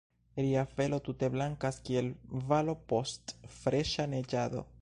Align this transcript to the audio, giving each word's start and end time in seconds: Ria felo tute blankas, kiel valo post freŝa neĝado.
Ria 0.43 0.63
felo 0.77 0.99
tute 1.07 1.29
blankas, 1.35 1.77
kiel 1.89 2.11
valo 2.53 2.77
post 2.93 3.37
freŝa 3.59 4.13
neĝado. 4.17 4.69